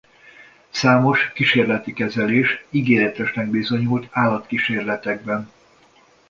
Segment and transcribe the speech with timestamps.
[0.69, 5.51] Számos kísérleti kezelés ígéretesnek bizonyult állatkísérletekben.